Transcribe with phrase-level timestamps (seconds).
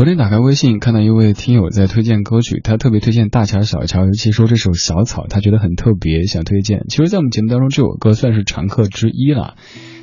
[0.00, 6.86] 昨天打开微信，看到一位听友在推荐歌曲，他特别推荐大乔小乔，尤其说这首小草，他觉得很特别，想推荐。
[6.88, 9.56] 其实，在我们节目当中，这首歌算是常客之一了。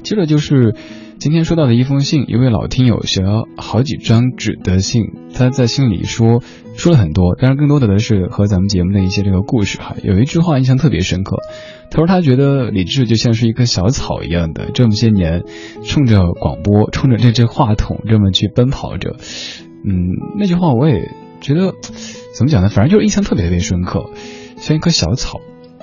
[0.04, 0.76] 接着就是
[1.18, 5.02] 今天收到的一封信，一位老听友写了好几张纸的信，
[5.34, 6.44] 他在信里说
[6.76, 9.96] 说了很多，当然更多的是和咱们节目的一些这个故事哈。
[10.04, 11.38] 有一句话印象特别深刻，
[11.90, 15.42] 他说他觉得李志就像是一棵小草一样的，这么些年
[15.84, 19.16] 冲着广播，冲着这只话筒这么去奔跑着。
[19.84, 21.74] 嗯，那句话我也觉得
[22.36, 22.70] 怎么讲呢？
[22.70, 24.10] 反正就是印象特别特别深刻，
[24.58, 25.40] 像一棵小草，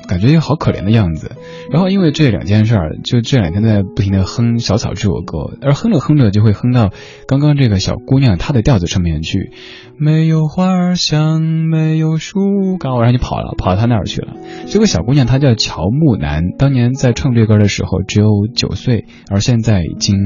[0.08, 1.32] 感觉又好可怜的样子。
[1.70, 6.91] 然后因为这两件事儿，就这两天在不停的哼《小草》这首歌，而哼着哼着就会哼到
[7.26, 9.50] 刚刚这个小姑娘她的调子上面去。
[9.97, 14.35] 没有花儿香，没有树高，然后就跑了，跑到她那儿去了。
[14.67, 20.17] 这个小姑娘她叫乔木楠，当年在唱这歌的时候只有九岁，而现在已经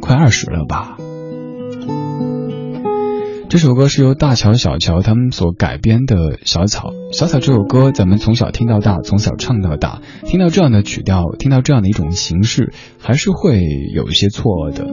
[0.00, 0.96] 快二十了吧。
[3.48, 6.90] 这首歌是由大乔、小乔他们所改编的《小草》。
[7.16, 13.62] 小草这首歌，咱们从小听到大，从小唱到大，听到这样的曲调，听到这样的一种形式，还是会
[13.94, 14.84] 有一些错愕的。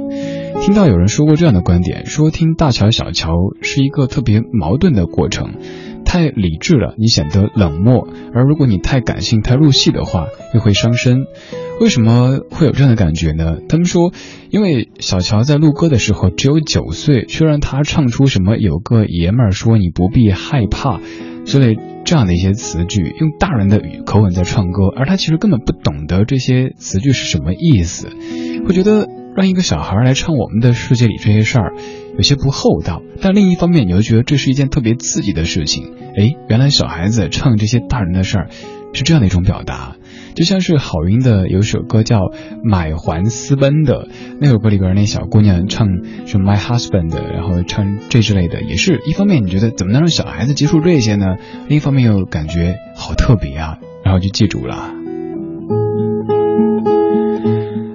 [0.61, 5.55] 听到有人说过这样的观点，说听大乔、小乔是一个特别矛盾的过程。
[6.13, 11.25] 太理智了，你显得冷漠；而如果你太感性、太入戏的话，又会伤身。
[11.81, 13.57] 为什么会有这样的感觉呢？
[13.67, 14.13] 他们说，
[14.51, 20.99] 因为小乔在录歌的时候只有九岁，却让他唱出什么“有个爷们儿说你不必害怕”
[21.45, 28.09] 之类这样的一些词句，用大人的语口吻在唱歌，而他其实根本不懂得这些词句是什么意思，
[28.67, 31.73] 会觉得让一个小孩来唱我们的世界里这些事儿。
[32.15, 35.93] 有些不厚道，但另一方面，你又觉得这是一件特别刺激的事情。
[36.15, 38.49] 哎，原来小孩子唱这些大人的事儿，
[38.93, 39.95] 是这样的一种表达。
[40.35, 42.17] 就像是郝云的有首歌叫
[42.63, 44.07] 《买还私奔》的
[44.39, 45.87] 那首歌里边，那小姑娘唱
[46.25, 51.35] 什么 My Husband，然后唱这之类的，也是一方面你觉得怎么能让小孩子接触这些呢？
[51.67, 54.91] 另一方面又感觉好特别啊，然后就记住了。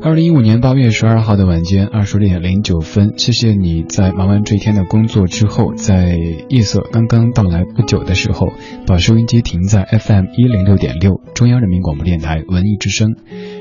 [0.00, 6.16] 二零一五年八月十二号的晚间二十点零九分，谢谢你在忙完这一天的工作之后，在
[6.48, 8.48] 夜色刚刚到来不久的时候，
[8.86, 13.16] 把收音机停在 FM 一零六点六中央人民广播电台文艺之声。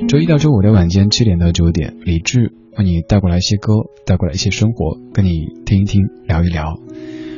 [0.07, 3.73] 周一到周五的晚间七点到九点，李志为你带过来一些歌，
[4.05, 6.77] 带过来一些生活，跟你听一听，聊一聊。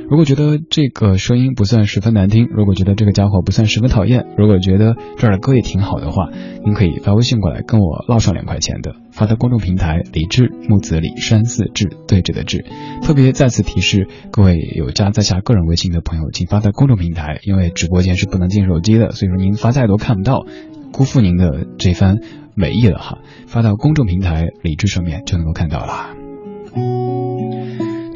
[0.10, 6.30] 如果觉得这个声音不算十分难听，如果觉得这个家伙不算十分讨厌，如果觉得这儿的歌也挺好的话，
[6.66, 12.66] 您可以发微信过来跟我唠上两块钱的，发到公众平台李志木子李山寺志对峙的志。
[13.04, 20.48] 特别再次提示各位有加在下个人微信的朋友，请发到公众平台，因为直播间是不能进手机的，所以说您发再多看不到，
[20.92, 22.18] 辜负您的这番
[22.56, 23.20] 美意了哈。
[23.46, 26.16] 发到公众平台李志上面就能够看到了。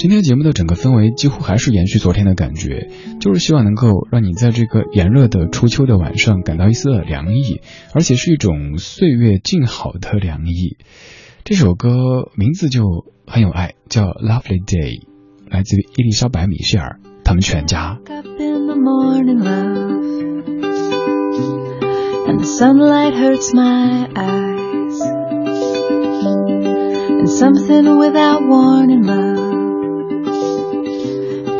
[0.03, 2.89] 今天节目的整个氛围几乎还是延续昨天的感觉，
[3.21, 7.61] 就是希望能够让你在这个炎热的初秋的晚上感到一丝的凉意，
[7.93, 10.75] 而且是一种岁月静好的凉意。
[11.45, 12.83] 这首歌名字就
[13.25, 14.99] 很有爱，叫《Lovely Day》，
[15.49, 17.97] 来自于伊丽莎白·米歇尔他们全家。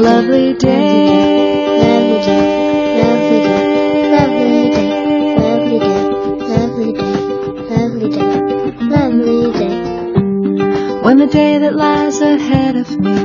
[0.00, 1.76] A lovely day.
[1.82, 5.98] Lovely day, lovely day, lovely day,
[6.56, 7.16] lovely day,
[7.76, 8.32] lovely day,
[8.88, 9.76] lovely day.
[11.02, 13.16] When the day that lies ahead of me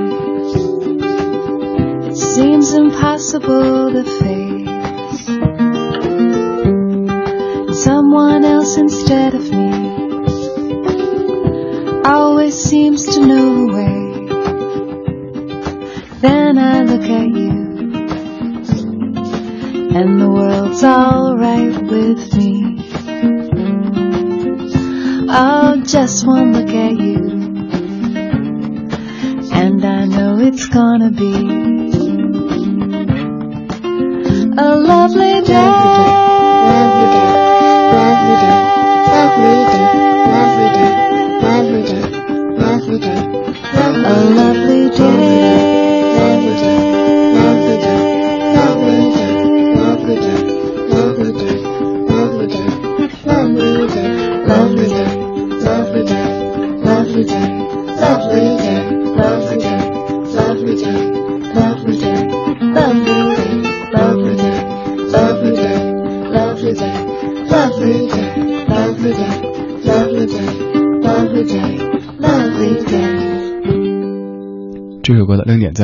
[2.15, 4.44] seems impossible to face,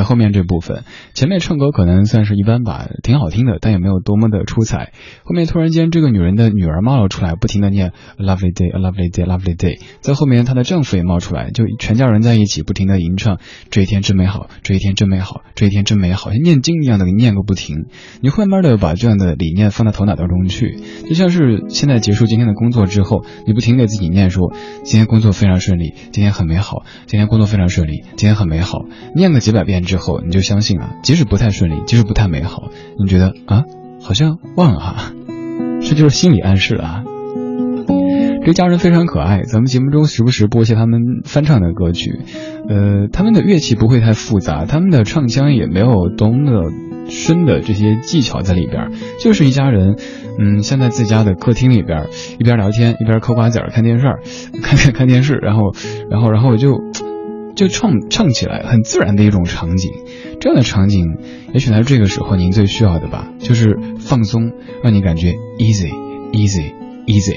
[0.03, 4.91] 后面这部分，前面唱歌可能算是一般吧，挺好听的，但也没有多么的出彩。
[5.23, 13.39] 后面突然间这个女人的女儿冒了出来，不停的念 a lovely day a lovely day lovely day，在后面她的丈夫也冒出来，就全家人在一起不停的吟唱
[13.69, 17.85] 这一天真美好，这一天真美好，这一天真美好，像念经一样的给念个不停。
[18.21, 24.53] 你慢慢的把这样的理念放到头脑当中去，就像是现在结束今天的工作之后，你不停给自己念说
[24.83, 28.85] 今天工作非常顺利，今天很美好，今天工作非常顺利，今天很美好。
[29.15, 33.63] 念个几百遍之后，后你就相信啊，即使不太顺利，即使不太美好，你觉得啊，
[34.03, 35.13] 好像忘了哈，
[35.81, 37.05] 这就是心理暗示啊。
[38.43, 42.19] 这家人非常可爱，咱们节目中时不时播一些他们翻唱的歌曲，
[42.67, 46.71] 呃，他们的乐器不会太复杂，他们的唱腔也没有多么的
[47.07, 49.95] 深的这些技巧在里边，就是一家人，
[50.39, 52.07] 嗯，像在自家的客厅里边，
[52.39, 54.07] 一边聊天一边嗑瓜子看电视，
[54.63, 55.71] 看看看电视，然后，
[56.09, 56.81] 然后，然后就
[57.61, 59.91] 就唱唱起来，很自然的一种场景。
[60.39, 61.05] 这样的场景，
[61.53, 64.51] 也许在这个时候您最需要的吧，就是放松，
[64.83, 65.91] 让你感觉 easy
[66.31, 66.73] easy
[67.05, 67.35] easy。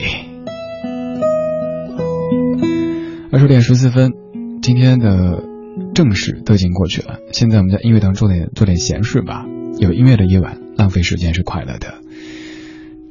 [3.31, 4.13] 二十点十四分，
[4.63, 5.45] 今天的
[5.95, 7.19] 正事都已经过去了。
[7.31, 9.45] 现在我们在音乐当中做点做点闲事吧。
[9.79, 12.04] 有音乐的夜晚，浪费时间是快乐的。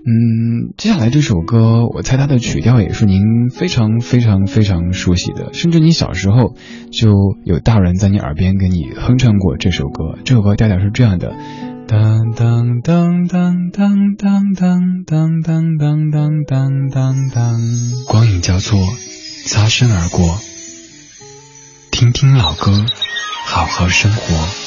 [0.06, 6.56] 嗯，接下来这首歌，我猜它的曲调也是您非常非常非常熟悉的，甚至你小时候
[6.92, 7.14] 就
[7.46, 10.18] 有大人在你耳边给你哼唱过这首歌。
[10.26, 11.34] 这首歌调调是这样的：
[11.88, 17.60] 当当当当当当当当当当当当当当，
[18.08, 18.78] 光影交错。
[19.46, 20.38] 擦身而过，
[21.92, 22.86] 听听老歌，
[23.46, 24.63] 好好生活。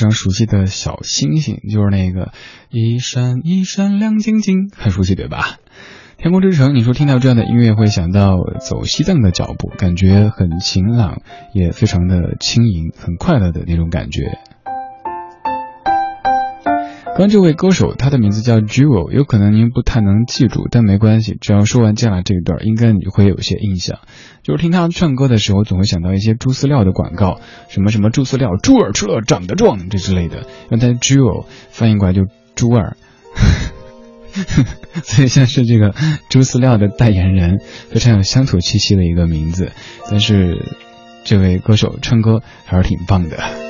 [0.00, 2.32] 常熟悉的小星星，就是那个
[2.70, 5.58] 一闪一闪亮晶晶，很熟悉对吧？
[6.18, 11.22] 天空之城，你说听到这样的音乐会想到走西藏的脚步，感觉很晴朗，
[11.54, 14.38] 也非常的轻盈，很快乐的那种感觉。
[17.16, 23.98] 刚这位歌手，他的名字叫 Jewel，有可能您不太能记住，但没关系，只要说完接下来这一段，应该你会有些印象。
[24.42, 30.46] 就是听他唱歌的时候，总会想到一些猪饲料的广告，什么什么猪饲料，猪耳吃了长得壮，这之类的。
[30.70, 32.22] 让他 Jewel 翻译过来就
[32.54, 32.96] 猪耳，
[35.04, 35.94] 所以像是这个
[36.30, 37.58] 猪饲料的代言人，
[37.90, 39.72] 非常有乡土气息的一个名字。
[40.10, 40.64] 但是
[41.24, 43.69] 这位歌手唱歌还是挺棒的。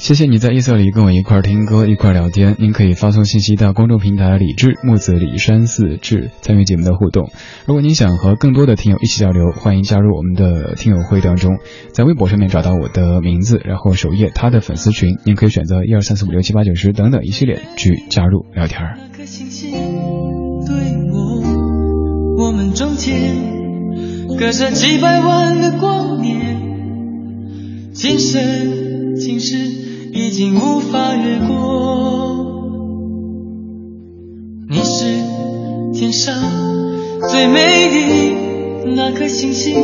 [0.00, 2.56] 谢谢你在夜色里跟我一块听歌一块聊天。
[2.58, 7.30] 您可以发送信息到公众平台“李志木子李山寺志”参与节目的互动。
[7.66, 11.58] 如果您想和更多的听友一起交流，欢迎加入我们的听友会当中，
[11.92, 18.80] 在微博上面找到我的名字，然后首页他的粉丝群，您可以选择一二三四五六七八九十等等一系列去加入聊天。
[19.12, 19.70] 这颗星星
[20.66, 20.76] 对
[22.42, 23.36] 我们中间
[24.38, 26.56] 隔着几百万的光年，
[27.92, 29.89] 今生今世。
[30.12, 32.46] 已经无法越过。
[34.68, 35.04] 你是
[35.92, 36.34] 天上
[37.28, 38.34] 最美丽
[38.96, 39.74] 那颗星星，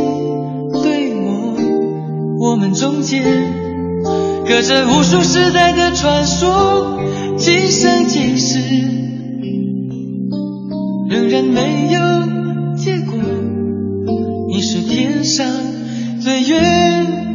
[0.83, 1.57] 对我，
[2.41, 3.23] 我们中间
[4.47, 6.99] 隔着无数时代的传说，
[7.37, 8.59] 今生今世
[11.09, 12.01] 仍然没有
[12.77, 13.15] 结果。
[14.49, 15.47] 你是天上
[16.21, 17.26] 最远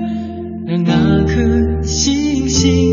[0.78, 2.91] 那颗星星。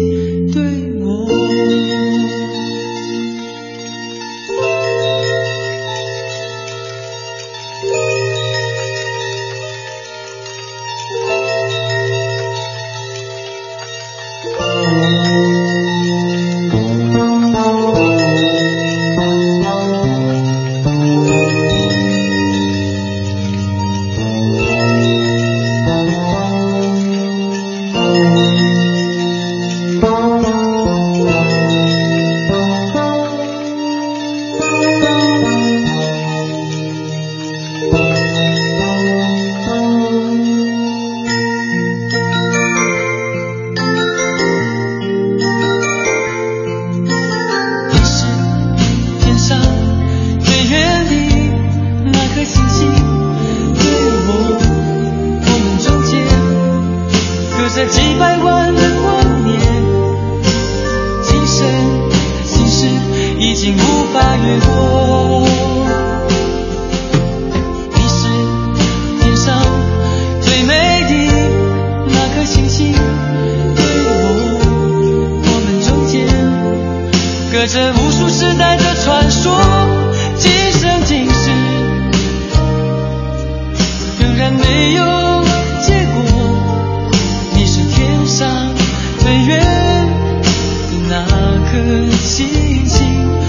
[91.70, 93.47] 颗星星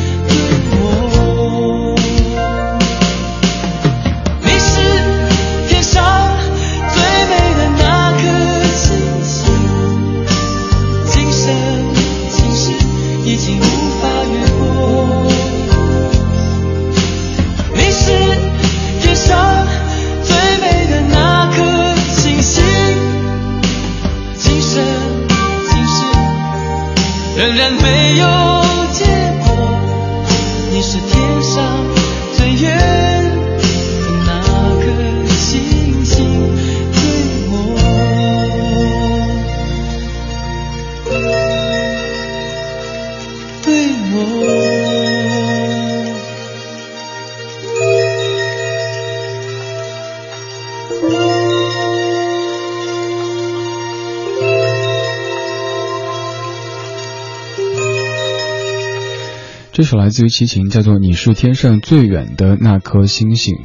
[59.80, 63.56] 这首来自于齐秦，叫做《你是天上最远的那颗星星》。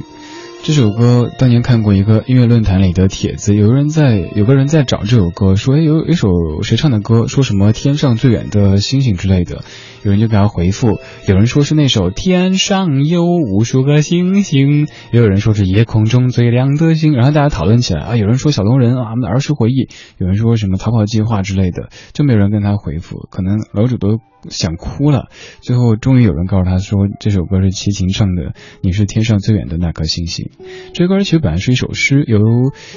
[0.63, 6.29] 这首歌当年看过一个音乐论坛里的帖子，有人在有个人在找这首歌，说哎有一首
[6.63, 9.65] 谁唱的歌，说什么天上最远的星星之类的。
[10.03, 17.11] 有人就给他回复，有人说是那首天上有无数个星星，也有人说是夜空中最亮的星。
[17.11, 25.29] 然后大家讨论起来啊，有人说小龙人啊，我们的儿时回忆，有人说什么逃跑计划之类的，就没有人跟他回复，可能楼主都想哭了。
[25.61, 28.43] 最后终于有人告诉他说，这首歌是齐秦唱的，
[28.81, 30.49] 《你是天上最远的那颗星星》。
[30.93, 32.39] 这歌其实本来是一首诗，由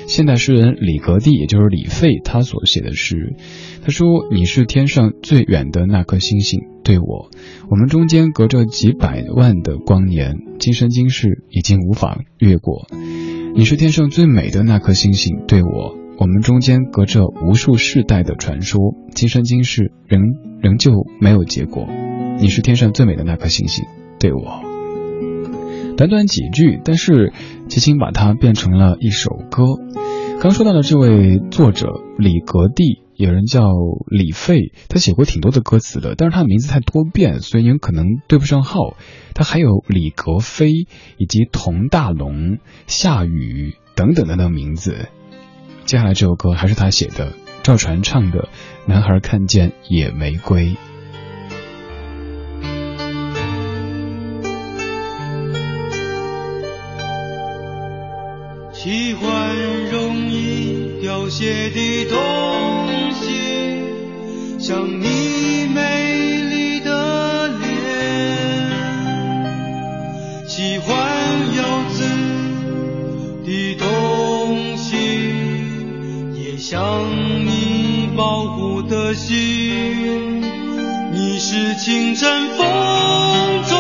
[0.06, 3.34] 现代诗人李格弟，也就是李费他所写的诗。
[3.82, 7.30] 他说：“你是天上最远的那颗星星。”对我，
[7.68, 12.86] 我们中间隔着几百万的光年，今生今世已经无法越过。
[13.54, 20.20] 你是天上最美的那颗星星，对我，我们中间隔着无数世代的传说，今生今世仍
[20.60, 21.86] 仍旧没有结果。
[22.40, 23.84] 你是天上最美的那颗星星，
[24.18, 24.60] 对我。
[25.96, 27.32] 短短几句，但是
[27.68, 29.62] 齐秦把它变成了一首歌。
[30.40, 31.86] 刚说到的这位作者
[32.18, 33.62] 李格弟，有人叫
[34.08, 38.96] 李费，他写过挺多的歌词的，但是他的名字太多变，所以你可能对不上号。
[39.34, 40.72] 他还有李格飞
[41.16, 45.06] 以及佟大龙、夏雨等等等等名字。
[45.88, 48.40] 接下来这首歌还是他写的，赵传唱的
[48.84, 50.66] 《男孩看见野玫瑰》。
[58.74, 59.56] 喜欢
[59.90, 62.18] 容易凋谢的东
[63.12, 65.47] 西，像你
[76.70, 76.78] 想
[77.46, 80.42] 你保护的心。
[81.14, 82.28] 你是清晨
[82.58, 83.78] 风中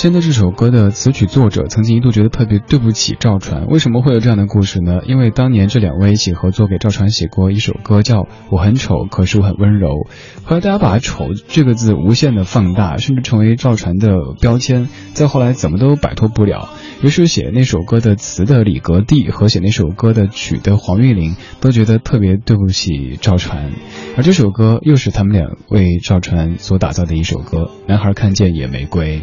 [0.00, 5.00] 现在这首歌的词曲作者曾经一度觉得特别对不起赵传，为什么会有这样的故事呢？
[5.04, 9.88] 因为当年这两位一起合作给赵传写过一首歌，叫《我很丑，可是我很温柔》。
[10.42, 14.88] 后来大家把“丑”这个字无限的放大，甚至成为赵传的标签。
[15.12, 16.70] 再后来怎么都摆脱不了，
[17.02, 23.70] 于是写那首歌的词的李格弟和写那首歌的曲的黄韵玲都觉得特别对不起赵传，
[24.16, 27.70] 而这首歌又是他们俩为赵传所打造的一首歌。
[27.86, 29.20] 男孩看见野玫瑰。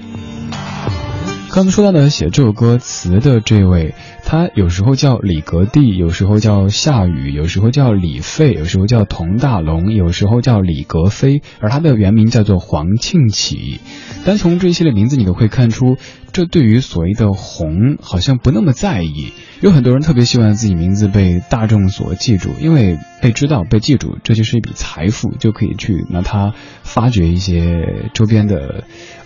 [1.50, 13.80] 刚才说到的写这首歌词的这位，他有时候叫李格弟，有时候叫夏雨，有时候叫李费，有时候叫佟大龙，有时候叫李格飞，而他的原名叫做黄庆启。
[14.24, 15.98] 单从这一系列名字，你都会看出，
[16.32, 19.34] 这对于所谓的红好像不那么在意。
[19.60, 28.84] 有很多人特别希望自己名字被大众所记住，因为被知道、被记住，这就是一笔财富，就可以去拿它发掘一些周边的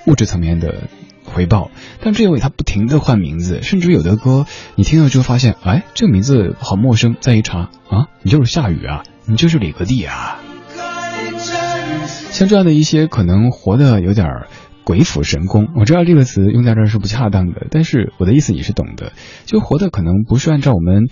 [0.07, 0.87] 物质层面的。
[1.33, 7.15] 回报，但这位他不停的换名字，甚至有的歌你听了之后发现，哎，这个名字好陌生。
[7.19, 10.39] 再一查啊，你就是夏雨啊，你就是李格弟啊。
[12.31, 14.27] 像这样的一些可能活得有点
[14.83, 19.13] 鬼斧神工，我知道这个词用在这是不恰当的，但是我的意思你是懂的。
[19.45, 21.09] 就活得可能不是按照我们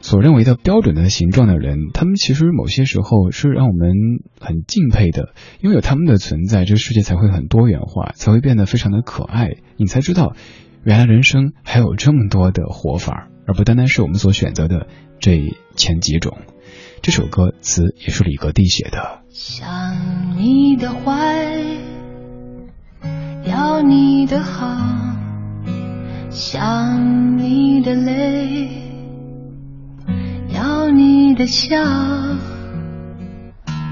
[0.00, 3.92] 所认为的标准的形状的人，他们其实某些时候是让我们
[4.40, 9.50] 很敬佩的，因为有他们的存在，这个世界才会很多元化，才会变得非常的可爱。
[9.76, 10.34] 你才知道，
[10.82, 14.86] 原来人生还有这么多的活法，而不单单是我们所选择的
[15.20, 16.38] 这前几种。
[17.02, 19.20] 这首歌词也是李格弟写的。
[19.28, 21.48] 想你的坏，
[23.44, 24.76] 要你的好，
[26.30, 28.89] 想你的泪，
[30.60, 31.74] 要你的笑，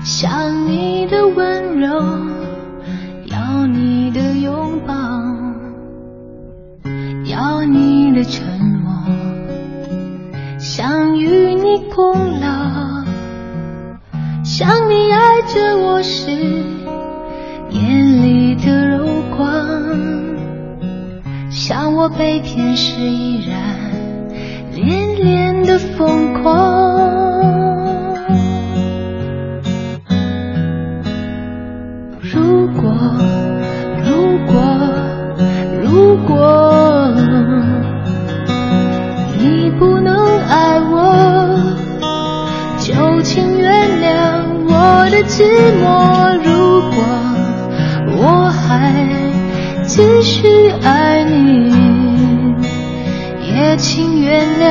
[0.04, 1.88] 想你的温柔，
[3.24, 4.94] 要你的拥抱，
[7.24, 8.92] 要你的沉默，
[10.58, 13.02] 想与你共老。
[14.44, 16.30] 想你爱着我时
[17.70, 19.48] 眼里的柔光，
[21.48, 23.56] 想我被天使依然
[24.84, 26.46] 恋恋的疯狂。
[32.20, 32.92] 如果，
[34.04, 34.54] 如果，
[35.82, 37.12] 如果
[39.38, 40.14] 你不能
[40.48, 40.94] 爱我，
[42.78, 44.06] 就请原谅
[44.68, 45.42] 我的寂
[45.82, 45.84] 寞。
[46.44, 46.96] 如果
[48.20, 48.94] 我还
[49.84, 51.67] 继续爱你，
[54.38, 54.70] 原谅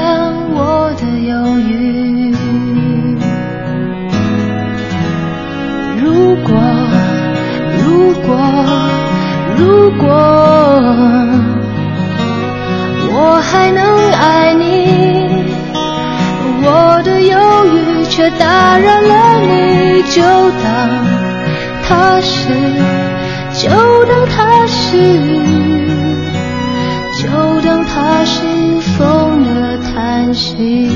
[0.56, 2.32] 我的犹豫。
[5.99, 6.06] 如
[6.38, 6.56] 果，
[7.84, 8.30] 如果，
[9.58, 10.08] 如果
[13.12, 14.63] 我还能爱你。
[16.63, 20.21] 我的犹豫却打扰了你，就
[20.63, 21.06] 当
[21.84, 22.47] 它是，
[23.53, 23.67] 就
[24.06, 24.95] 当它是，
[30.38, 30.88] 叹息。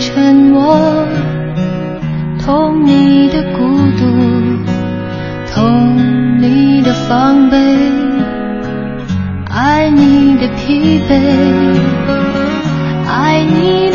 [0.00, 1.04] 沉默，
[2.38, 3.58] 痛你的孤
[3.98, 4.04] 独，
[5.52, 7.56] 痛你的防备，
[9.50, 11.77] 爱你的疲惫，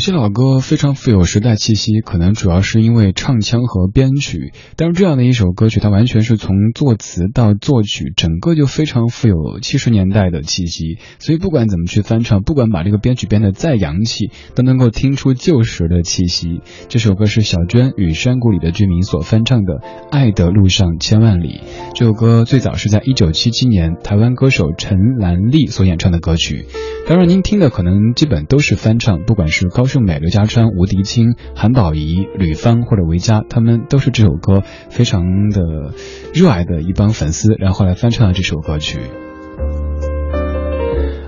[0.00, 4.54] 有些老歌非常富有时代气息，可能主要是因为唱腔和编曲。
[4.76, 10.96] 但是这样的一首歌曲，它完全是从作词到作曲，整个就非常富有七十年代的气息。
[11.18, 16.62] 所以不管怎么去翻唱，不管把这个编曲编得再洋气，都能够听出旧时的气息。
[16.88, 19.74] 这首歌是小娟与山谷里的居民所翻唱的
[20.10, 21.48] 《爱的路上千万里》。
[21.94, 26.64] 这首歌最早是在一九七七年台湾歌手陈兰丽所演唱的歌曲。
[27.06, 35.92] 当然，您听的可能基本都是翻唱，不管是高胜美、刘家川、吴迪清、韩宝仪、吕方或者维嘉，他们都是这首歌非常的
[36.32, 39.00] 热爱的一帮粉丝，然后来翻唱了这首歌曲。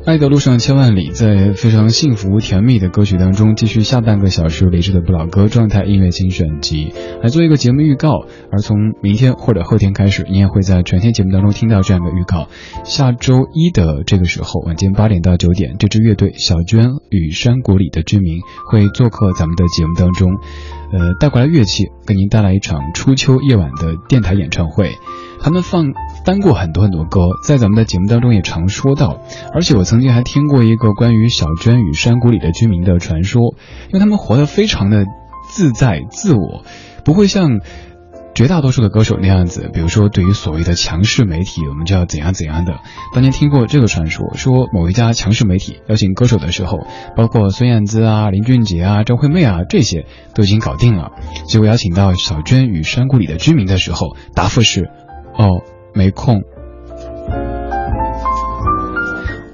[0.04, 8.26] 爱的路上千万里，在非常幸福甜蜜的歌曲当中，继续下半个小时理智的不老歌状态音乐精选集，来做一个节目预告。
[8.50, 12.48] 而从明天或者后天开始，你也会在全天节目当中听到这样的预告。
[12.84, 20.32] 下周一的这个时候，晚间八点到九点，这支乐队小娟与山谷里的居民会做客咱们的节目当中，
[20.92, 24.90] 呃，带过来乐器，给您带来一场初秋夜晚的电台演唱会。
[25.40, 25.92] 他们放
[26.24, 33.54] 翻过很多很多歌，在咱们的节目当中也常说到，而且我曾经还听过一个关于小娟与山谷里的居民的传说，
[33.88, 35.04] 因为他们活得非常的
[35.50, 36.64] 自在自我，
[37.04, 37.60] 不会像
[38.34, 42.78] 绝大多数的歌手那样子，比如说对于所谓的强势媒体，我们就要怎样怎样的。
[43.12, 46.78] 当年听过这个传说，说某一家强势媒体邀请歌手的时候，
[47.16, 51.10] 包括孙燕姿啊、林俊杰啊、张惠妹啊这些都已经搞定了，
[51.46, 54.88] 结果邀请到小娟与山谷里的居民的时候，答复是。
[55.34, 55.62] 哦，
[55.94, 56.42] 没空。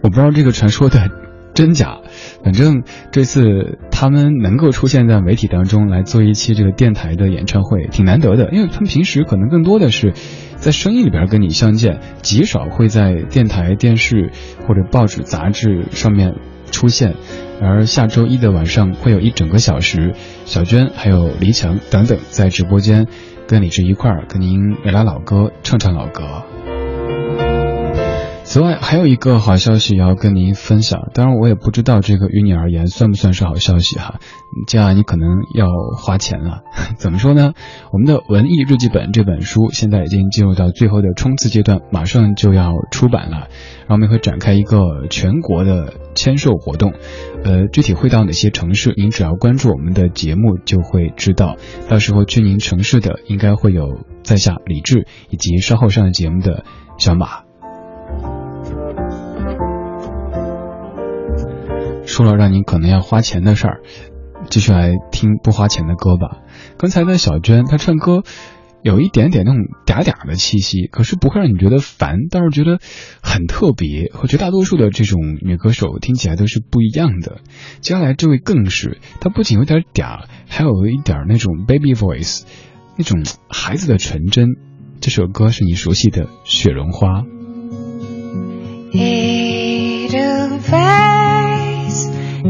[0.03, 1.09] 我不知道这个传说的
[1.55, 1.99] 真假，
[2.45, 10.15] 反正这次他们能够出现在媒体当中来做一期这个电台的演唱会，挺难得的，因为他们平时可能更多的是
[10.57, 14.31] 在生意里边跟你相见，极少会在电台、电视
[14.67, 16.37] 或者报纸、杂志上面
[16.71, 17.15] 出现。
[17.61, 23.09] 而下周一的晚上会有一整个小时，小娟还有黎强等等在直播间。
[23.49, 26.23] 跟李志一块儿跟您聊聊老歌，唱唱老歌。
[28.51, 34.21] 此外，还有一个好消息要跟您分享，当然我也不知道这个于你而言算不算是好消息哈。
[34.67, 35.67] 这样你可能要
[35.99, 36.63] 花钱了。
[36.97, 37.53] 怎么说呢？
[37.93, 43.49] 我们的文艺日记本这本书现在已经进入到最后的冲刺阶段，马上就要出版了。
[43.81, 46.95] 然后我们会展开一个全国的签售活动，
[47.45, 51.57] 呃，具体会到哪些城市，您只要关注我们的节目就会知道。
[51.91, 56.65] 到时候去您城市的应该会有在下李志以及稍后上节目的
[56.97, 57.48] 小马。
[62.19, 63.81] 说了让您可能要花钱的事儿，
[64.51, 66.39] 继续来听不花钱的歌吧。
[66.77, 68.25] 刚才的小娟她唱歌
[68.83, 72.81] 有一点点那种嗲嗲的气息，可是不会让你觉得烦，倒是觉得
[73.23, 74.11] 很特别。
[74.13, 77.39] 和绝大多数的这种女歌手听起来都是不一样的。
[77.83, 82.43] 接下来这位更是，她不仅有点嗲，还有一点那种 baby voice，
[82.97, 84.57] 那种孩子的纯真。
[85.01, 87.23] 这首歌是你熟悉的《雪绒花》。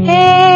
[0.09, 0.48] Hey.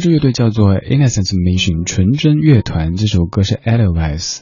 [0.00, 4.38] 这支乐队叫做 Innocent Mission 纯真乐团，这首歌是 Edelweiss。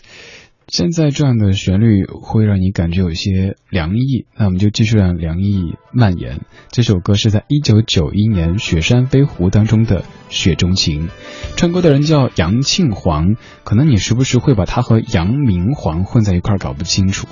[0.69, 6.43] 现在这样的旋律会让你感觉有些凉意，那我们就继续让凉意蔓延。
[6.71, 11.09] 这首歌是在一九九一年《雪山飞狐》当中的《雪中情》，
[11.57, 13.35] 唱歌的人叫杨庆煌，
[13.65, 17.27] 可能你时不时会把他和杨明煌混在一块儿搞不清楚。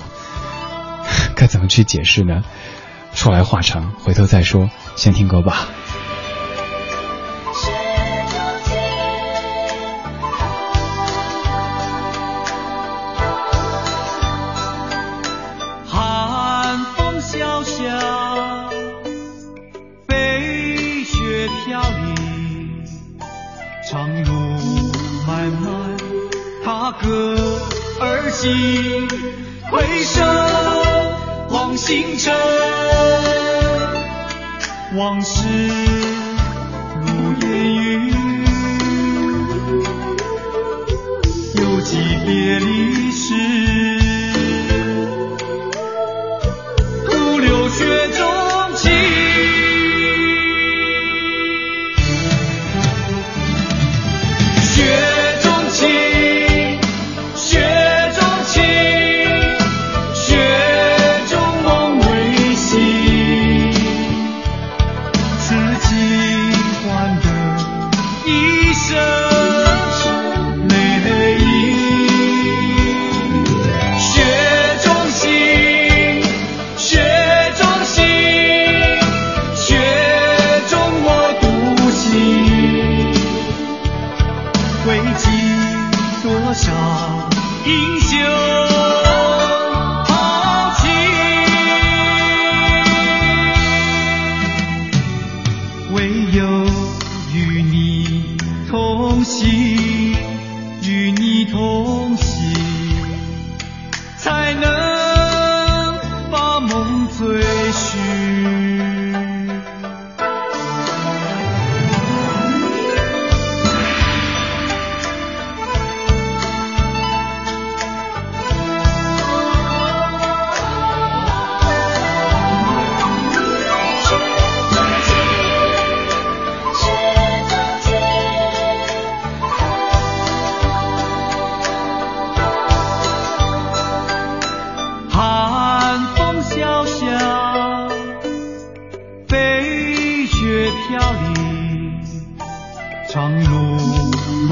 [1.37, 2.43] 该怎么去解释呢？
[3.13, 5.69] 说来话长，回头再说，先听歌吧。
[27.01, 27.59] 歌
[27.99, 29.07] 而尽
[29.71, 30.21] 回首
[31.55, 32.33] 望星辰，
[34.95, 35.43] 往事
[37.01, 37.07] 如
[37.41, 37.47] 烟
[38.07, 38.13] 云，
[41.55, 43.86] 犹记别离时。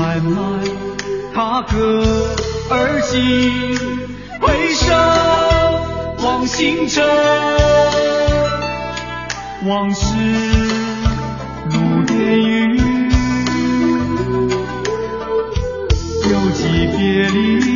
[0.06, 0.40] 买卖
[1.34, 2.36] 踏歌
[2.70, 3.76] 而行
[4.40, 4.94] 回首
[6.24, 7.04] 望星辰
[9.66, 10.14] 往事
[11.72, 11.80] 如
[12.14, 13.10] 烟云
[16.30, 17.75] 有几别离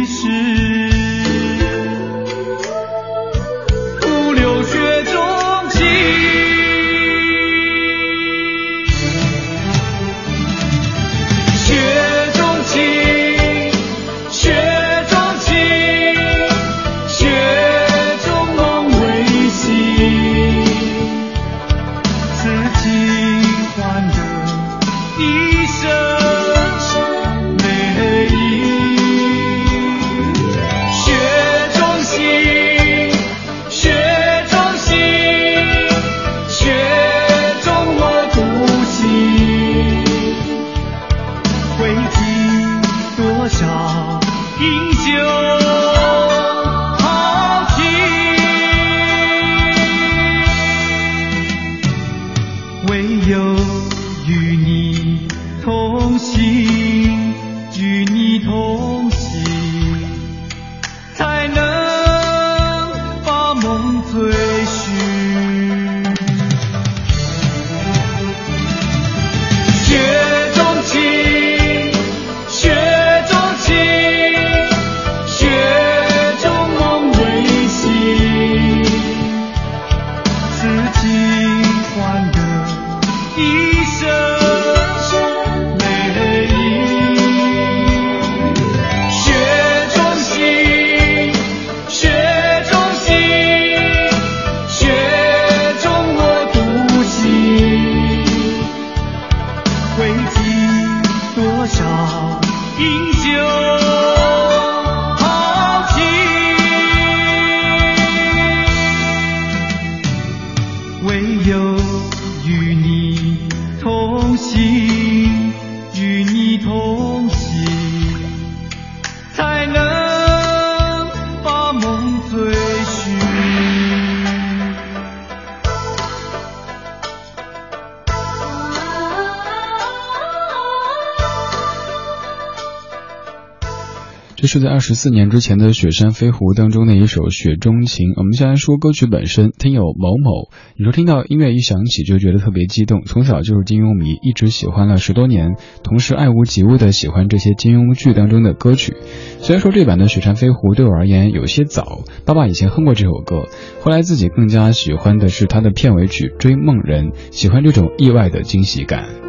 [134.50, 138.08] 是在二十四年之前的《雪山飞狐》当中的一首《雪中情》。
[138.18, 145.52] 我们先来说歌曲本身，听友某某，你说听到音乐一响起就觉得特别激动，从小就是金庸迷，一直喜欢了十多年，
[145.84, 148.96] 同时爱屋及乌的喜欢这些金庸剧当中的歌曲。
[149.38, 153.44] 虽然说这版的《雪山飞狐》对我而言有些早，爸爸以前哼过这首歌，
[153.84, 159.29] 后来自己更加喜欢的是他的片尾曲《追梦人》，喜欢这种意外的惊喜感。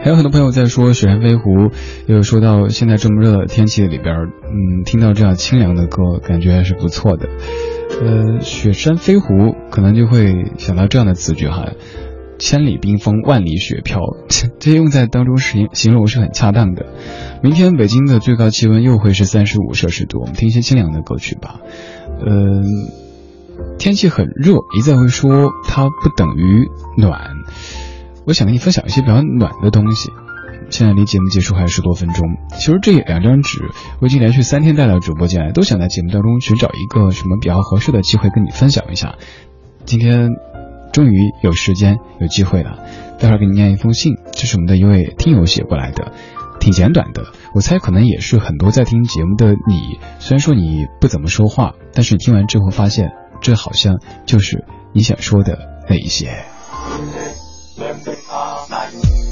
[0.00, 1.50] 还有很多朋友在说《雪山飞狐》，
[2.06, 7.28] 又说到现在这么热的天气里边，嗯，听到这样清凉的歌，感觉还是不错的。
[8.00, 11.72] 呃，雪山飞狐可能就会想到这样的词句哈，
[12.38, 14.00] 千里冰封，万里雪飘，
[14.60, 16.86] 这些用在当中形形容是很恰当的。
[17.42, 21.60] 明天北京的最高气温又会是三十五摄氏度，我们听一些清凉的歌曲吧。
[22.24, 22.62] 嗯，
[23.78, 27.20] 天气很热，一再会说它不等于暖。
[28.28, 30.10] 我想跟你分享一些比较暖的东西。
[30.68, 33.58] 现在离节目结束还有十多分钟，其实这两张纸
[34.02, 39.14] 我已经连续三天带到直播间来，都想在节目当中寻找一个什么比较合适的机会跟你分享一下。
[39.86, 40.28] 今天
[40.92, 42.84] 终于有时间有机会了，
[43.18, 46.12] 待会儿给你念一封信，这是我们的一位听友写过来的，
[46.60, 47.24] 挺简短的。
[47.54, 53.08] 我猜可能也是很多在听节目的你，虽然说你不怎么说话，但是你听完之后发现，
[53.40, 55.58] 这好像就是你想说的
[55.88, 56.44] 那一些。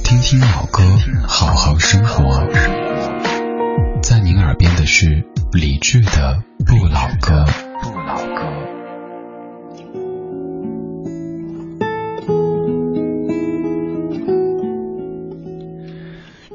[0.05, 0.85] 听听老歌，
[1.27, 2.47] 好好生活。
[4.01, 7.45] 在您耳边的是理智的不老歌。
[7.83, 8.45] 不老歌。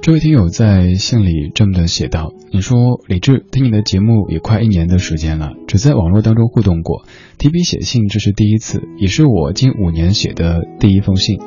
[0.02, 7.06] 这位听友在信里这么的写道：“你说李志听你的节目也快一年的时间了，只在网络当中互动过，
[7.38, 11.40] 提笔写信这是第一次，也是我近五年写的第一封信。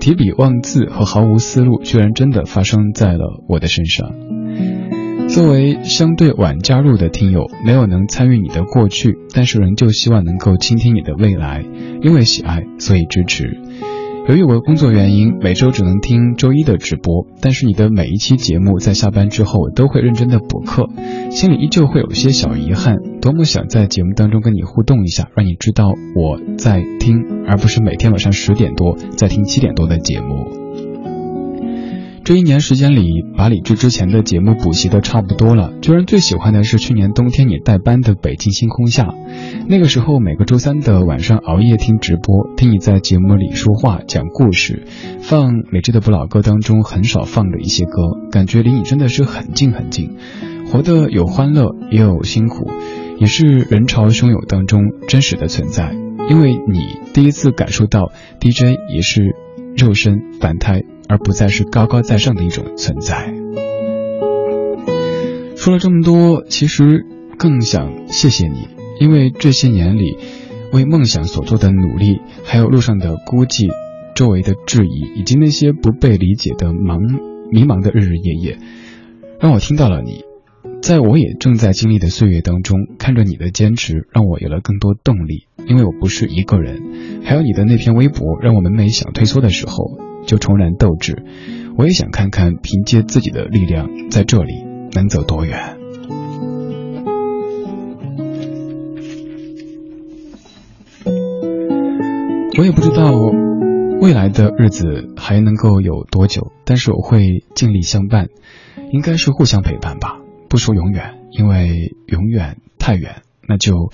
[0.00, 4.12] 提笔忘字和毫无思路，居然真的发生在了我的身上。
[5.28, 11.64] 作为相对晚加入的听友，没有能参与你的过去，但是仍旧希望能够倾听你的未来，
[12.02, 13.58] 因为喜爱，所以支持。”
[14.30, 20.88] 由于我的工作原因，每周只能听周一的直播，但是你的每一期节目在下班之后都会认真的补课，
[21.32, 30.59] 心里依旧会有些小遗憾，多么想在节目当中跟你互动一下，让你知道我在听，而不是每天晚上十点多在听七点多的节目。
[32.22, 35.72] 这一年时间里，把李志之前的节目补习的差不多了。
[35.80, 39.04] 居然最喜欢的是去年冬天你带班的《北京星空下》，
[39.66, 44.86] 那个时候每个周三的晚上熬夜听直播，听你在节目里说话讲故事，
[45.20, 47.92] 放李志的不老歌当中很少放的一些歌，
[48.30, 50.16] 感觉离你真的是很近很近。
[50.70, 52.70] 活得有欢乐也有辛苦，
[53.18, 55.96] 也是人潮汹涌当中真实的存在。
[56.28, 56.80] 因为你
[57.12, 59.34] 第一次感受到 DJ 也是
[59.76, 60.84] 肉身凡胎。
[61.10, 63.34] 而不再是高高在上的一种存在。
[65.56, 67.04] 说了这么多，其实
[67.36, 68.68] 更想谢谢你，
[69.00, 70.16] 因为这些年里
[70.72, 73.70] 为梦想所做的努力，还有路上的孤寂、
[74.14, 77.00] 周围的质疑，以及那些不被理解的茫
[77.50, 78.58] 迷茫的日日夜夜，
[79.40, 80.24] 让我听到了你。
[80.80, 85.46] 在我也正在经历的岁月当中，看着你的坚持，让我有了更多动力。
[85.66, 86.80] 因为我不是一个人，
[87.22, 89.98] 还有你的那篇微博，让我们每想退缩的时候。
[90.26, 91.22] 就重燃斗志，
[91.76, 95.76] 我也想看看凭借自己的力量在这里能走多远。
[102.58, 103.12] 我也不知道
[104.02, 108.28] 未来的日子还能够有多久，但是我会尽力相伴，
[108.92, 110.20] 应该是互相陪伴吧。
[110.48, 113.92] 不说永远，因为永远太远，那就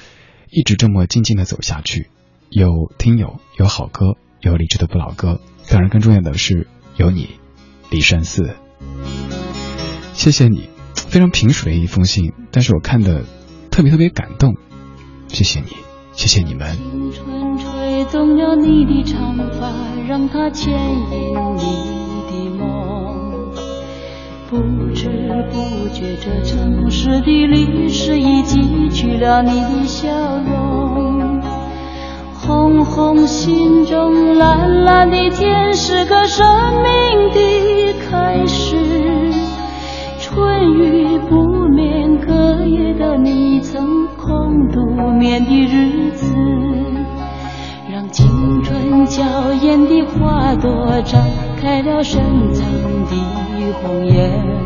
[0.51, 2.09] 一直这么静静的走下去。
[2.49, 5.41] 有听友，有好歌，有理智的不老歌。
[5.69, 7.31] 当然，更重要的是有你，
[7.91, 8.57] 李善寺。
[10.13, 13.25] 谢谢你，非常平水的一封信，但是我看的
[13.71, 14.55] 特别特别感动。
[15.29, 15.67] 谢谢你，
[16.13, 16.77] 谢谢你们。
[16.77, 19.73] 青春吹动了你的长发，
[20.09, 21.63] 让它牵引你
[22.31, 23.53] 的梦。
[24.49, 24.57] 不
[24.95, 25.09] 知
[25.51, 30.09] 不觉，这城市的历史已记取了你的笑
[30.39, 31.36] 容。
[32.47, 38.77] 红红心中，蓝蓝的天是个生命的开始。
[40.21, 46.33] 春雨不眠，隔夜的你曾空独眠的日子，
[47.93, 49.25] 让青春娇
[49.61, 50.71] 艳的花朵
[51.05, 51.19] 绽
[51.61, 52.23] 开了深
[52.53, 52.65] 藏
[53.07, 53.17] 的
[53.83, 54.66] 红颜。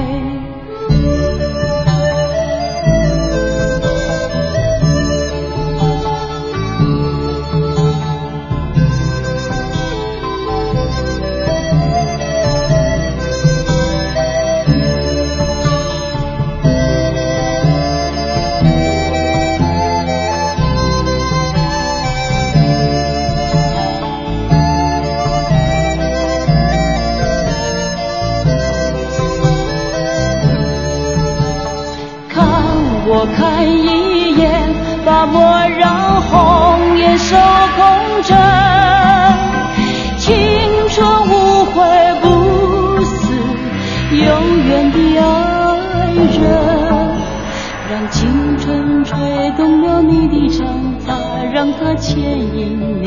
[51.95, 53.05] 牵引你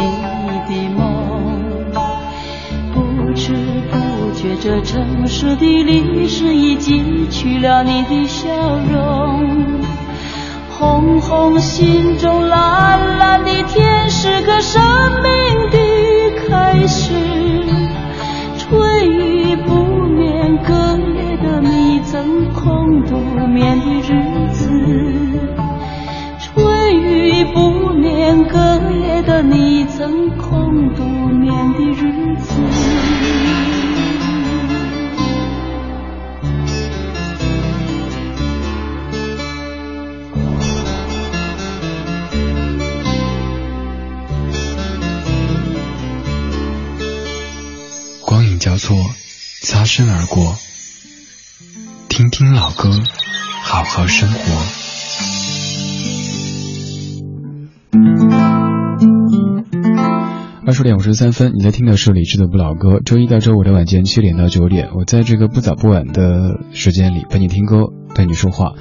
[0.68, 1.01] 的梦，
[2.93, 3.55] 不知
[3.91, 3.95] 不
[4.35, 8.47] 觉，这城市的历史已记取了你的笑
[8.93, 9.81] 容。
[10.70, 14.83] 红红心中，蓝蓝的天，是个生
[15.22, 15.79] 命的
[16.47, 17.14] 开始。
[18.59, 19.72] 春雨不
[20.07, 23.16] 眠，隔夜的你曾空独
[23.47, 23.93] 眠的
[49.97, 50.57] 身而过，
[52.09, 52.90] 听听老歌，
[53.62, 54.38] 好好生活。
[60.66, 62.99] 二十点五十三分，你在听的是李志的不老歌。
[63.05, 68.72] 周一到周五的晚间七点到九点，我在这个不早不晚的时间里陪你听歌，对你说话。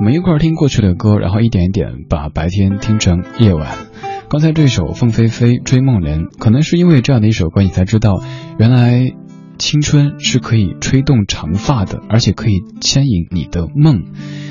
[0.00, 3.86] 们一块儿听过去的歌，然后一点一点把白天听成夜晚。
[4.28, 8.20] 刚才这首《凤飞飞追梦人》，可能是因为这样的一首歌，你才知道
[8.58, 9.12] 原来
[9.58, 14.04] 青春是可以吹动长发的，而且可以牵引你的梦。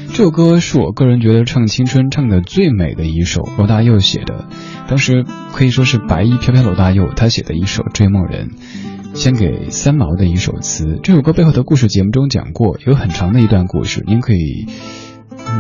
[0.10, 4.48] 这首歌是我个人觉得唱青春唱的最美的一首，罗大佑写的，
[4.88, 8.50] 当时可以说是白衣飘飘罗大佑他写的一首《追梦人》，
[9.18, 11.00] 先给三毛的一首词。
[11.04, 14.68] 这首歌背后的故事节目中讲过，有很长的一段故事，您可以，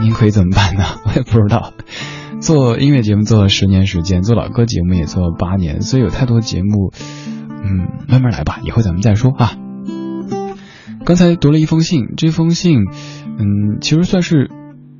[0.01, 0.83] 您可以怎么办呢？
[1.05, 1.73] 我也不知道。
[2.39, 6.93] 做音乐节目做了十年时间，做老歌节目也做了八年，所以有太多节目，
[7.65, 9.57] 嗯，慢慢来吧，以后咱们再说啊。
[11.03, 12.79] 刚才读了一封信，这封信。
[13.37, 14.49] 嗯，其实算是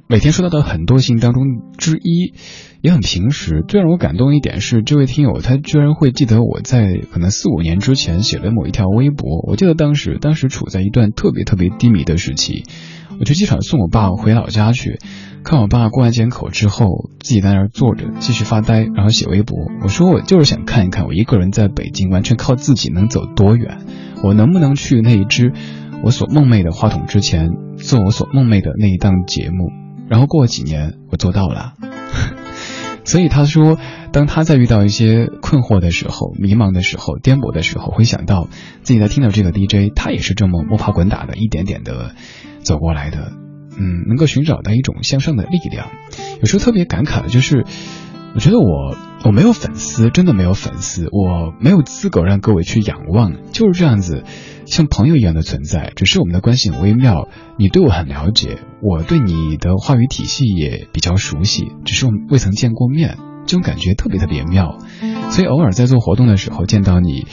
[0.08, 1.44] 每天收到的很多信当中
[1.78, 2.34] 之一，
[2.82, 3.64] 也很平时。
[3.68, 9.42] 最让我感动一点是，这位听友他居然会记得我在可能四五年之前写的某一条微博。
[9.48, 12.64] 我记得当时，当时处在一段特别特别低迷的时期，
[13.20, 15.00] 我去机场送我爸回老家去，
[15.46, 19.56] 看我爸过完检口之后，自己在那儿坐着继续发呆，然后写微博。
[19.84, 23.78] 我说我就是想看一看，我一个人在北京完全靠自己能走多远，
[24.24, 25.54] 我能不能去那一支。
[26.04, 29.70] 我所梦寐的话筒之前做我所梦寐的那一档节目，
[30.10, 31.74] 然后过了几年，我做到了。
[33.06, 33.78] 所以他说，
[34.12, 38.48] 当他在遇到一些困惑的时候、迷茫的时候、颠簸的时候，会想到
[38.82, 42.16] 自己在听到这个 DJ，他也是这么摸爬滚打的，一点点的
[42.64, 43.45] 走过来的。
[43.78, 45.90] 嗯，能够寻找到一种向上的力量。
[46.40, 47.66] 有时候特别感慨的就是，
[48.34, 54.24] 我觉得我我没有粉丝，真的没有粉丝，我没有资格让各位去仰望，就是这样子。
[54.66, 57.30] 像朋友一样的存在，只是我们的关系很微妙。
[57.60, 64.80] 你对我很了解，我对你的话语体系也比较熟悉，只是我们未曾见过面，这种感觉特别特别妙。
[65.30, 67.28] 所以偶尔在做活动的时候见到你，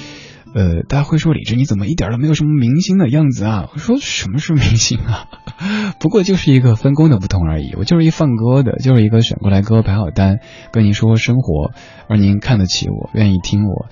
[0.55, 3.71] 呃，大家会说李志你怎么一点都没有什么明星的样子啊？
[3.73, 5.27] 我说什么是明星啊？
[5.99, 7.75] 不过就是一个分工的不同而已。
[7.77, 10.41] 我就是一放歌的，就是一个选过来歌排好单，
[10.71, 11.71] 跟您说生活，
[12.09, 13.87] 而您看得起我，愿意听我。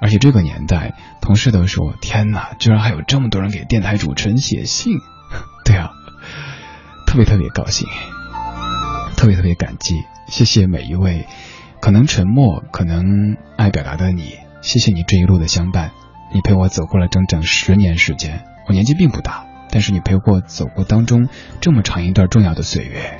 [0.00, 4.98] 而且这个年代，同事都说：“天哪，居然还有这么多人给电台主持人写信。
[5.64, 5.90] ”对啊，
[7.06, 7.88] 特别特别高兴，
[9.16, 9.96] 特别特别感激，
[10.28, 11.26] 谢谢每一位
[11.80, 15.92] 可能沉默、可能爱表达的你，谢谢你这一路的相伴，
[16.34, 18.44] 你陪我走过了整整十年时间。
[18.66, 21.28] 我年纪并不大，但是你陪我走过当中
[21.60, 23.18] 这么长一段重要的岁月。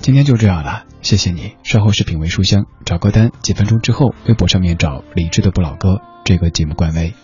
[0.00, 0.84] 今天就这样了。
[1.02, 7.14] 谢谢你，稍后是品味书香，找歌单，几分钟之后，微博上面找李智的不老歌这个节目官微。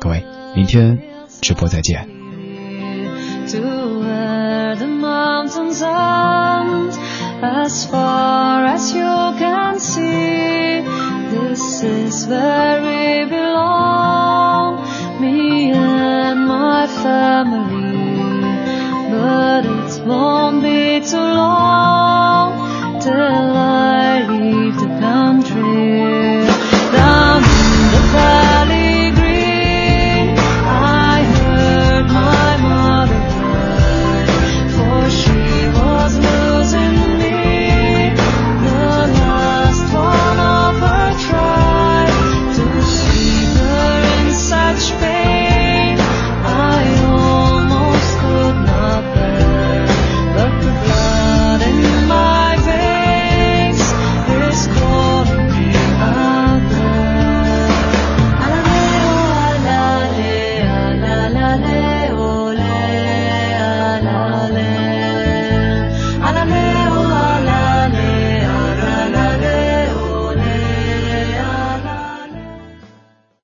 [0.00, 0.24] 各位，
[0.56, 0.98] 明天
[1.40, 2.08] 直播再见。
[11.30, 14.84] This is where we belong,
[15.20, 18.44] me and my family.
[19.10, 26.43] But it won't be too long till I leave the country.